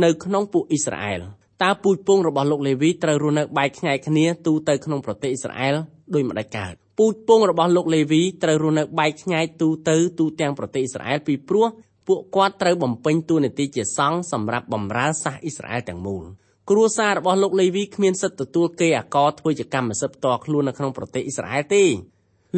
[0.03, 1.21] នៅក្នុងពួកអ៊ីស្រាអែល
[1.63, 5.75] តើពូជពងរបស់លោកលេវីត្រូវរស់នៅបែកខ្ញែកគ្នាទូទៅក្នុងប្រទេសអ៊ីស្រាអែល
[6.13, 11.67] ដោយម្ដេចកើតពូជពងរបស់លោកលេវីត្រូវរស់នៅបែកខ្ញែកទូទៅទូទាំងប្រទេសអ៊ីស្រាអែលពីព្រោះ
[12.07, 16.25] ពួកគាត់ត្រូវបំពេញតួនាទីជាសង្ឃសម្រាប់បម្រើសាសអ៊ីស្រាអែលទាំងមូល
[16.71, 21.83] គ្រួសាររបស់លោកលេវីគ្មានសិទ្ធិទទួលគេអាករធ្វើជាកម្មសិទ្ធិផ្ទាល់ខ្លួននៅក្នុងប្រទេសអ៊ីស្រាអែលទេ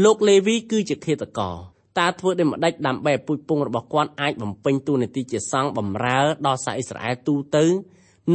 [0.04, 1.56] លោកលេវីគឺជាឃាតករ
[2.00, 7.66] តើធ្វើដូចម្ដេចដើម្បីឲ្យពូជពងរបស់គាត់អាចបំពេញតួនាទីជាសង្ឃបម្រើដល់សាសអ៊ីស្រាអែលទូទៅ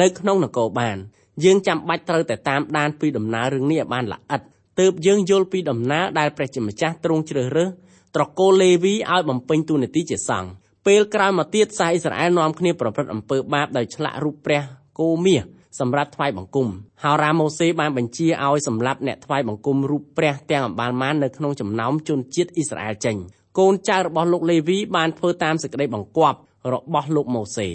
[0.01, 0.97] នៅក្នុងនគរបាន
[1.45, 4.41] យើងចាំបាច់ត្រូវតែតាមដានពីដំណើររឿងនេះឲ្យបានល្អិត
[4.81, 7.69] ទើបយើងយល់ពីដំណើរដែលព្រះជាម្ចាស់ទ្រង់ជ្រើសរើស
[8.15, 10.51] ត្រកូលលេវីឲ្យបំពេញតួនាទីជាសង្ឃ
[10.87, 14.63] ពេលក្រោយមកទៀតសាសអ៊ីស្រាអែលនាំគ្នាប្រព្រឹត្តអំពើបាបដោយឆ្លាក់រូបព្រះ
[14.99, 15.43] គោមាស
[15.81, 16.69] សម្រាប់ថ្វាយបង្គំ
[17.03, 23.17] ហោរាម៉ូសេបានបញ្ជាឲ្យសម្លាប់អ្នកថ្វាយបង្គំរូបព្រះទាំងអម្បាលម៉ាននៅក្នុងចំណោមជនជាតិអ៊ីស្រាអែលចេញ
[23.59, 26.39] កូនចៅរបស់លោកលេវីបានធ្វើតាមសេចក្តីបង្គាប់
[26.73, 27.69] របស់លោកម៉ូសេ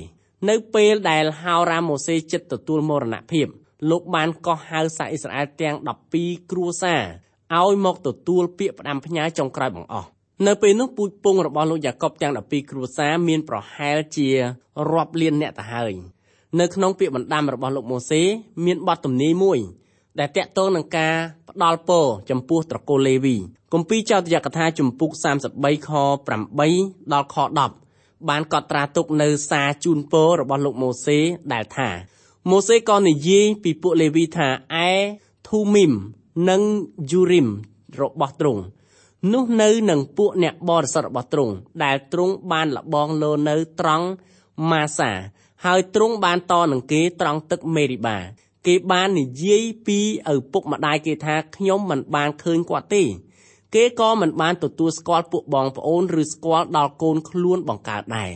[0.50, 3.48] នៅពេលដែលហោរាម៉ូសេចិត្តទទួលមរណភាព
[3.90, 5.76] លោកបានកោះហៅសាសអ៊ីស្រាអែលទាំង
[6.14, 7.04] 12គ្រួសារ
[7.58, 10.08] ឲ្យមកទទួលពាក្យផ្ដាំផ្ញើចុងក្រោយបង្អស់
[10.48, 14.30] នៅពេលនោះពូជពងរបស់លោកយ៉ាកុបទាំង12គ្រួសារមានប្រហែលជា
[14.92, 15.94] រាប់លានអ្នកទៅហើយ
[16.58, 18.22] នៅក្នុងពាក្យបណ្ដាំរបស់លោកម៉ូសេ
[18.66, 19.60] មានបទទំនាយមួយ
[20.20, 21.14] ដែលតាក់ទងនឹងការ
[21.50, 23.36] ផ្ដល់ពរចំពោះត្រកូលលេវី
[23.74, 25.12] គម្ពីរចោទយកថាជំពូក
[25.50, 25.90] 33ខ
[26.52, 27.36] 8ដល់ខ
[27.84, 31.18] 10បានកត់ត្រាទុកនៅសារជូនពររបស់លោកម៉ូសេ
[31.54, 31.90] ដែលថា
[32.50, 34.48] ម៉ូសេក៏និយាយពីពួកលេវីថា
[34.88, 34.90] ឯ
[35.48, 35.94] ធូមីម
[36.50, 36.62] និង
[37.12, 37.48] យូរីម
[38.02, 38.62] របស់ទ្រង់
[39.34, 44.06] នោះនៅនឹងពួកអ្នកបរិសុទ្ធរបស់ទ្រង់ដែលទ្រង់បានលបងលោនៅត្រង់
[44.72, 45.12] ម៉ាសា
[45.66, 48.18] ហើយទ្រង់បានតនឹងគេត្រង់ទឹកមេរីបា
[48.68, 50.00] គេបាននិយាយពី
[50.34, 53.04] ឪពុកម្ដាយគេថាខ្ញុំមិនបានឃើញគាត់ទេ
[53.76, 58.32] គេក៏មិនបានទទួលស្គាល់ពួកបងប្អូនឬស្គាល់ដល់កូនខ្លួនបង្កើតដែរ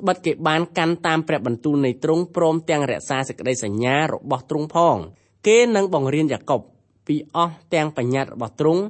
[0.00, 4.96] ត្បិតគេបានកាន់តាមព្រះបន្ទូលនៃទ្រង់ព្រមទាំងរក្សាសេចក្តីសញ្ញារបស់ទ្រង់ផង
[5.46, 6.60] គេនឹងបង្រៀនយ៉ាកុប
[7.06, 8.82] ពីអស់ទាំងបញ្ញត្តិរបស់ទ្រង់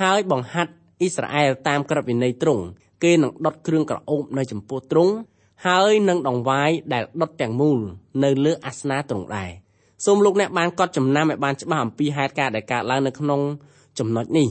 [0.00, 2.62] ហើយបង្ហាត់អ៊ីស្រាអែលតាមក្រឹតវិន័យទ្រង់
[3.04, 5.12] គេនឹងដុតគ្រឿងក្រអូបនៅចំពោះទ្រង់
[5.66, 7.78] ហើយនឹងដង្វាយដែលដុតទាំងមូល
[8.24, 9.50] នៅលើអាសនៈទ្រង់ដែរ
[10.04, 13.40] សូមលោកអ្នកបានកត់ចំណាំឲ្យបានច្បាស់អំពីហេតុការណ៍ដែលកើតឡើងនៅក្នុង
[13.98, 14.48] ចំណុចនេះ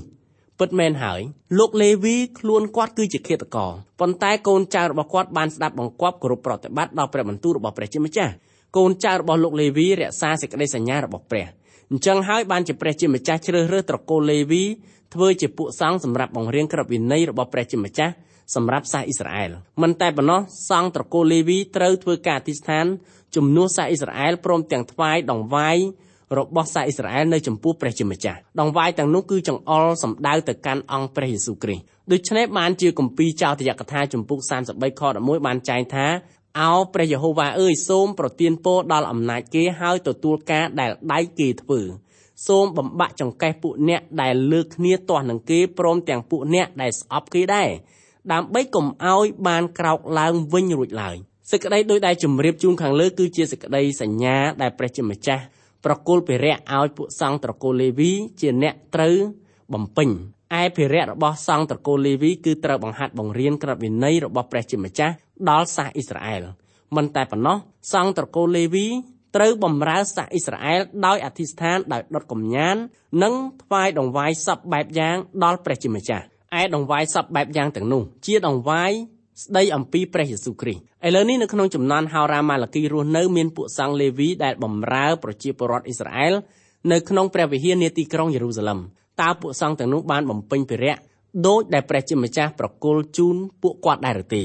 [0.59, 1.19] ពិតមែនហើយ
[1.59, 8.33] លោកលេវីខ្លួនគាត់គឺជាឃាតករប៉ុន្តែកូនចៅរបស់គាត់បានស្ដាប់បង្គាប់គោរពប្រតិបត្តិដល់ព្រះបន្ទូលរបស់ព្រះជាម្ចាស់
[8.77, 11.47] កូនចៅរបស់លោកលេវីរក្សាសេចក្តីសញ្ញារបស់ព្រះ
[11.91, 14.63] អញ្ចឹងហើយបានជាព្រះជាម្ចាស់ជ្រើសរើសត្រកូលលេវី
[15.13, 18.13] ធ្វើជាពួកសង្ឃសម្រាប់បង្រៀនក្រឹតវិន័យរបស់ព្រះជាម្ចាស់
[18.55, 22.85] សម្រាប់សាសអ៊ីស្រាអែលមិនតែប៉ុណ្ណោះសង្ឃត្រកូលលេវីត្រូវធ្វើការអធិស្ឋាន
[23.35, 25.77] ជំនួសសាសអ៊ីស្រាអែលព្រមទាំងថ្វាយដង្វាយ
[26.39, 34.39] របស់សាសអ៊ីស្រាអែលនៅចំពោះព្រះជាម្ចាស់ដង្វាយទាំងនោះគឺចង្អុលសម្ដៅទៅកាន់អង្គព្រះយេស៊ូវគ្រីស្ទដូច្នេះបានជាគម្ពីរចោទយកថាចំពុក
[34.71, 36.07] 33ខ11បានចែងថា
[36.59, 41.81] អោព្រះយេហូវ៉ាអើយសូមប្រទានពរដល់អំណាចគេហើយទទួលការដែលដៃគេធ្វើ
[42.47, 47.69] សូមបំបាក់ចង្កេះពួកអ្នកដែលលើកគ្នាទាស់នឹងគេព្រមទាំងពួកអ្នកដែលស្អប់គេដែរ
[48.31, 51.15] ដើម្បីកុំឲ្យបានក្រោកឡើងវិញរួចឡើយ
[51.51, 55.43] សេចក្តីដោយដែលជម្រាបជូនខាងលើគឺជាសេចក្តីសញ្ញាដែលព្រះជាម្ចាស់
[55.85, 59.15] ប្រគល់ភិរៈឲ្យពួកសង្ឃត្រកូលលេវីជាអ្នកត្រូវ
[59.73, 60.09] បំពេញ
[60.61, 65.13] ឯភិរៈរបស់សង្ឃត្រកូលលេវីគឺត្រូវបង្ហាត់បង្រៀនក្រឹតវិន័យរបស់ព្រះជាម្ចាស់
[65.49, 66.43] ដល់សាសអ៊ីស្រាអែល
[66.95, 67.57] មិនតែប៉ុណ្ណោះ
[67.93, 68.87] សង្ឃត្រកូលលេវី
[69.35, 72.75] ត្រូវបំរើសាសអ៊ីស្រាអែលដោយអធិស្ឋានដោយដុតកំញាន
[73.23, 76.25] និងថ្វាយដង្វាយសពបែបយ៉ាងដល់ព្រះជាម្ចាស់
[76.59, 78.91] ឯដង្វាយសពបែបយ៉ាងទាំងនោះជាដង្វាយ
[79.43, 86.33] ស្ដីអំពីព្រះយេស៊ូវគ្រីស្ទឥឡូវនេះនៅក្នុងចំនួនហោរាម៉ាឡាគីរស់នៅមានពួកសង្ឃលេវីដែលបម្រើប្រជាពលរដ្ឋអ៊ីស្រាអែល
[86.91, 88.79] នៅក្នុងព្រះវិហារនាទីក្រុងយេរូសាឡឹម
[89.21, 90.95] តើពួកសង្ឃទាំងនោះបានបំពេញភារៈ
[91.47, 94.43] ដោយដែលព្រះជាម្ចាស់ប្រគល់ជូនពួកគាត់ដែរឬទេ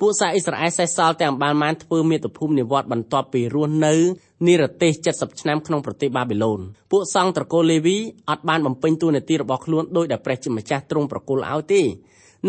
[0.00, 3.94] ពួកសាអ៊ីស្រាអែលសេះសល់ទាំងបានបានធ្វើមាតុភូមិនិវត្តបន្ទាប់ពីរស់នៅ
[4.46, 6.60] និរទេស70ឆ្នាំក្នុងប្រទេសបាប៊ីឡូន
[6.92, 7.96] ពួកសង្ឃត្រកូលលេវី
[8.30, 11.82] អត់បានបំពេញតួនាទីរបស់ខ្លួនដោយដែលព្រះជាម្ចាស់ទ្រង់ប្រគល់ឲ្យទេ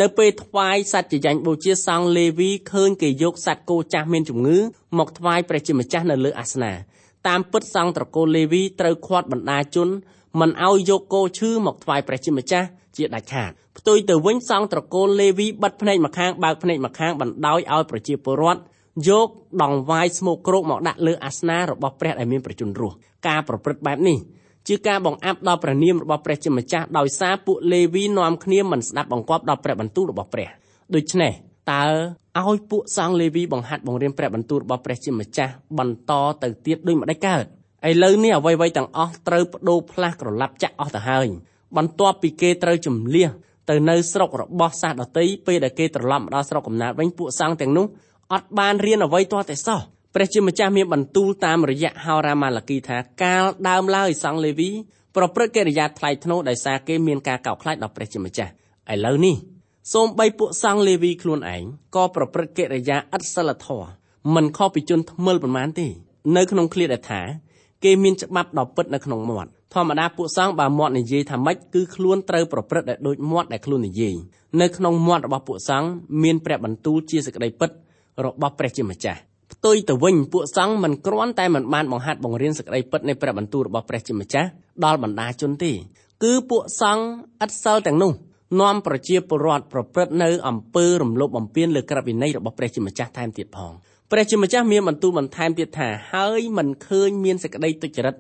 [0.02, 4.58] នៅពេលថ្វាយសត្វជាយ៉ាញ់បូជាសង្ឃលេវីឃើញគេយកសត្វគោចាស់មានជំងឺ
[4.98, 6.74] មកថ្វាយព្រះជាម្ចាស់នៅលើអាសនៈ
[7.28, 9.90] តាមពិតសង្ឃត្រកូលលេវីត្រូវខាត់បណ្ដាជន
[10.40, 18.62] មិនឲ្យយកគោឈឺមកថ្វាយព្រះជាម្ចាស់ ជាដាច់ខាតផ្ទុយទៅវិញសង្ឃត្រកូលលេវីបិទភ្នែកម្ខាងបើកភ្នែកម្ខាងបណ្ដោយឲ្យប្រជាពលរដ្ឋ
[19.10, 19.28] យក
[19.64, 22.96] ដង្វាយស្មោកគ្រោកមកដាក់លើអាសនៈរបស់ព្រះដែលមានប្រជញ្ញរស់
[23.28, 24.18] ការប្រព្រឹត្តបែបនេះ
[24.68, 30.50] ជាការបង្អាប់ដល់ព្រះនាមរបស់ព្រះជាម្ចាស់ដោយសារពួកលេវីនាំគ្នាមិនស្ដាប់បង្គាប់ដល់ព្រះបន្ទូលរបស់ព្រះ
[30.96, 31.32] ដូច្នេះ
[31.72, 31.86] តើ
[32.40, 36.12] ឲ្យពួកសង្ឃលេវីបង្ហាត់បង្រៀនព្រះបន្ទូលរបស់ព្រះជាម្ចាស់បន្ត
[36.44, 37.44] ទៅទៀតដូចម្ដេចកើត
[37.90, 41.28] ឥឡូវនេះអ្វីៗទាំងអស់ត្រូវបដូរផ្លាស់ក្រឡាប់ចាក់អស់ទៅហើយ
[41.78, 43.28] បន្ទាប់ពីគេត្រូវជំលះ
[43.70, 47.86] ទៅនៅស្រុករបស់សាសដតីពេលដែលគេត្រឡប់មកដល់ស្រុកកំណើតវិញពួកសង្ឃទាំងនោះ
[48.34, 49.80] អត់បានរៀនអ្វីទាល់តែសោះ
[50.16, 54.70] ព្រះជាម្ចាស់មានបន្ទូលតាមរយៈហោរាម៉ាឡាគីថាកាលដើមឡើយសង្ឃលេវី
[55.16, 58.52] ប្រព្រឹត្តកិរិយាថ្លៃថ្នូរដោយសារគេមានការកោតខ្លាចដល់ព្រះជាម្ចាស់
[58.94, 59.36] ឥឡូវនេះ
[59.94, 61.64] សូមបីពួកសង្ឃលេវីខ្លួនឯង
[61.96, 63.90] ក៏ប្រព្រឹត្តកិរិយាឥតសិលធម៌
[64.36, 65.88] មិនខុសពីជនថ្មិលប៉ុន្មានទេ
[66.36, 67.22] នៅក្នុងឃ្លាដែលថា
[67.84, 74.16] គេមានច្បាប់ដ៏ពិតនៅក្នុងមាត់ ធម្មតាពួកសង្ឃបើមាត់និយាយថាម៉េចគឺខ្លួនត្រូវប្រព្រឹត្តឲ្យដូចមាត់ដែលខ្លួននិយាយ
[74.62, 75.90] នៅក្នុងមាត់របស់ពួកសង្ឃ
[76.24, 77.70] មានព្រះបន្ទូលជាសេចក្តីពិត
[78.26, 79.20] របស់ព្រះជាម្ចាស់
[79.54, 84.48] ផ្ទុយទៅវិញពួកសង្ឃមិនគ្រាន់តែមិនបានបង្ហាត់បង្រៀនសេចក្តីពិតនៃព្រះបន្ទូលរបស់ព្រះជាម្ចាស់
[84.86, 85.72] ដល់បណ្ដាជនទេ
[86.24, 88.12] គឺពួកសង្ឃឥតសិលទាំងនោះ
[88.62, 93.74] នាំប្រជាពលរដ្ឋប្រព្រឹត្តនៅអំពើរំលោភបំពានលើក្រឹតវិន័យរបស់ព្រះជាម្ចាស់ថែមទៀតផង
[94.12, 98.16] ព្រះជាម្ចាស់មានបន្ទូលបន្ថែមទៀតថាហើយមិនឃើញមានសេចក្តីទុច្ចរិត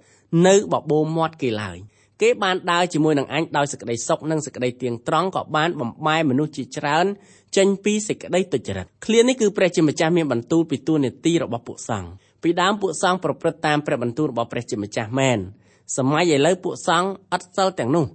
[0.47, 1.77] នៅបបោមាត់គេឡើយ
[2.21, 7.05] គេបានដើរជាមួយនឹងអញដោយសេចក្តីសុខនិងសេចក្តីទៀងត្រង់ក៏បានបំបែមនុស្សជាច្រើន
[7.57, 12.09] ចេញពីសេចក្តីទុច្ចរិតឃ្លានេះគឺព្រះជាម្ចាស់មានបន្ទូលពីទួលនីតិរបស់ពួកសង្ឃ
[12.43, 15.39] ពីដើមពួកសង្ឃប្រព្រឹត្តតាមព្រះបន្ទូលរបស់ព្រះជាម្ចាស់មែន
[15.97, 18.05] សម័យឥឡូវពួកសង្ឃអត់សិលទាំងនោះ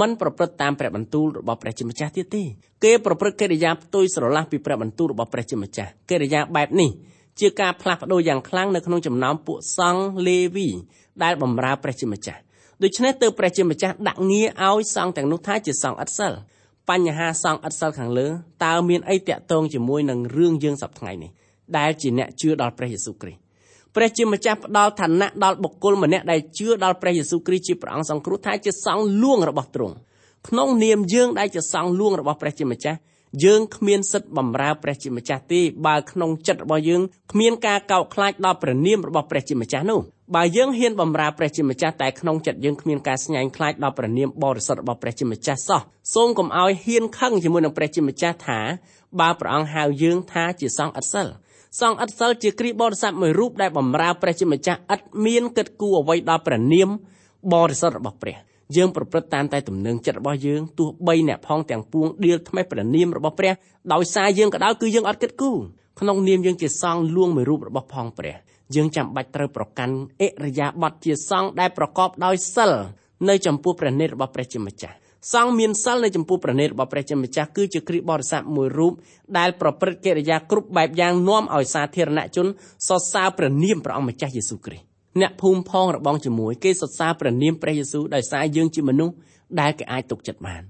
[0.00, 2.42] មិនប្រព្រឹត្តតាមព្រះបន្ទូលរបស់ព្រះជាម្ចាស់ទៀតទេ
[2.84, 6.90] គេប្រព្រឹត្តកិរិយាផ្ទុយស្រឡះពីព្រះបន្ទូលរបស់ព្រះជាម្ចាស់កិរិយាបែបនេះ
[7.40, 10.68] ជាការផ្លាស់ប្ដូរយ៉ាងខ្លាំងនៅក្នុងចំណោមពួកសង្ឃលេវី
[11.22, 12.40] ដែលបម្រើព្រះជាម្ចាស់
[12.82, 16.32] ដូច្នេះទើបព្រះជាម្ចាស់ដាក់ងារឲ្យសង្ឃទាំងនោះថាជាសង្ឃឥតសិល
[16.90, 18.26] បញ្ហាសង្ឃឥតសិលខាងលើ
[18.64, 21.30] តើមានអីតាក់ទងជាមួយនឹងរឿងយើងសប្តាហ៍នេះ
[21.78, 23.40] ដែលជាអ្នកជឿដល់ព្រះយេស៊ូវគ្រីស្ទ
[23.94, 29.94] ព្រះជាម្ចាស់ផ្ដល់ឋានៈដល់បុគ្គលម្នាក់ដែលជឿដល់ព្រះយេស៊ូវគ្រីស្ទជាព្រះអង្គសង្គ្រោះថាជាសង្ឃលួងរបស់ទ្រង់
[30.48, 32.98] ក្នុងនាមយើងដែលជាសង្ឃលួងរបស់ព្រះជាម្ចាស់
[33.44, 40.00] យើងគ្មានសិទ្ធិបម្រើព្រះជាម្ចាស់ទេបើក្នុងចិត្តរបស់យើងគ្មានការកោតខ្លាចដល់ព្រះនាមរបស់ព្រះជាម្ចាស់នោះ
[40.34, 45.80] បើយើងហ៊ានបម្រើព្រះជាម្ចាស់តែក្នុងចិត្តយើងគ្មានការស្ញាញ់ខ្លាចដល់ព្រះនាមបរិសុទ្ធរបស់ព្រះជាម្ចាស់សោះ
[46.14, 48.60] សូមកុំឲ្យហ៊ានខឹងជាមួយនឹងព្រះជាម្ចាស់ថា
[49.20, 51.26] បើព្រះអង្គហៅយើងថាជាសង្ឃឥតសិល
[51.80, 56.88] សង្ឃឥតសិលជាគ្រីស្ទបរិស័ទមួយរូបដែលបម្រើព្រះជាម្ចាស់ឥតមានគិតគូរអ្វីដល់ព្រះនាម
[57.52, 58.36] បរិសុទ្ធរបស់ព្រះ
[58.76, 63.52] យើងប្រព្រឹត្តតាមតែទំនឹងចិត្តរបស់យើងទោះបីអ្នកផងទាំងពួងដៀលថ្មេះព្រះនាមរបស់ព្រះ
[63.92, 65.58] ដោយសារយើងក៏ដោយគឺយើងអត់គិតគូរ
[66.00, 68.36] ក្នុងនាមយើងជាសង្ឃលួងមួយរូបរបស់ផងព្រះ
[68.74, 72.72] យើងចាំបាច់ត្រូវប្រកាន់អិរិយាបថជាសង្ឃដែលប្រកបដោយសិល
[73.28, 74.96] នៅចំពោះព្រះនេតរបស់ព្រះជាម្ចាស់
[75.32, 78.92] សង្ឃមានសិលនៅចំពោះព្រះនេតរបស់ព្រះជាម្ចាស់គឺជាគ្រីស្ទបរិស័ទមួយរូប
[79.38, 82.46] ដែលប្រព្រឹត្តកិរិយាគ្រប់បែបយ៉ាងនាំឲ្យសាធារណជន
[82.88, 84.85] សរសើរព្រះនាមព្រះអង្គម្ចាស់យេស៊ូវគ្រីស្ទ
[85.20, 89.14] អ្នកភូមិផងរបងជាមួយគេសរសើរព្រះនាមព្រះយេស៊ូវដោយសារយើងជាមនុស្ស
[89.60, 90.62] ដែលគេអាចទុកចិត្តបាន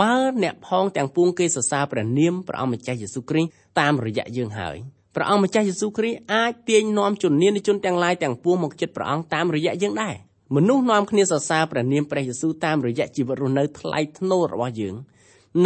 [0.00, 4.76] បើអ្នកផងទាំងពួងគេសរសើរព្រះនាមព្រះអង្គម្ចាស់យេស៊ូវគ្រីស្ទតាមរយៈយើងហើយ
[5.14, 10.14] ព្រះអង្គម្ចាស់យេស៊ូវគ្រីស្ទអាចទាញនាំជននានាជនទាំងឡាយទាំងពួងមកចិត្តព្រះអង្គតាមរយៈយើងដែរ
[10.56, 14.94] មនុស្សនាំគ្នាសរសើរព្រះនាមព្រះយេស៊ូវតាមរយៈជីវិតរស់នៅថ្លៃថ្នូររបស់យើង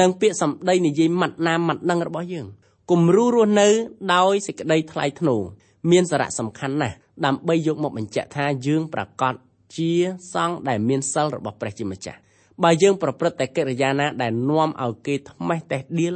[0.00, 2.46] និងពាក្យសម្ដីនិយាយម៉ាត់ណាមម៉ាត់ដឹងរបស់យើង
[2.90, 3.68] គំរូរស់នៅ
[4.14, 5.42] ដោយសេចក្តីថ្លៃថ្នូរ
[5.90, 9.34] មានសារៈសំខាន់ណាស់ ដើម្បីយកមកបញ្ជាក់ថាយើងប្រកាស
[9.76, 9.92] ជា
[10.34, 12.18] សង្ឃដែលមានសិលរបស់ព្រះជាម្ចាស់
[12.62, 16.14] បើយើងប្រព្រឹត្តតែកិរិយាណាដែលនាំឲ្យគេថ្មេះតេះដៀល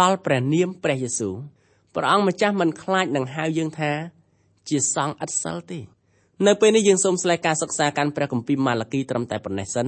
[0.00, 1.34] ដល់ព្រះនាមព្រះយេស៊ូវ
[1.94, 3.92] ព្រះអង្គម្ចាស់មិនខ្លាចនឹងហៅយើងថា
[4.68, 5.78] ជាសង្ឃឥតសិលទេ
[6.46, 9.86] នៅពេលនេះយើងសូមស្លេះការសិក្សាកាន់ព្រះគម្ពីរម៉ាឡាគីត្រឹមតែប៉ុណ្ណេះសិន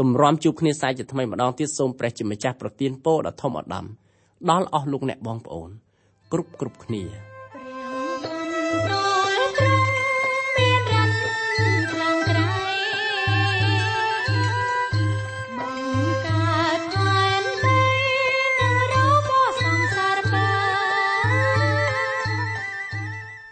[0.00, 3.86] ទម្រាំជួបគ្នាសាជាថ្មីម្ដងទៀតសូមព្រះជាម្ចាស់ប្រទានពរដ៏ធំឧត្តម
[4.50, 5.70] ដល់អស់លោកអ្នកបងប្អូន
[6.32, 7.29] គ្រប់គ្រប់គ្នា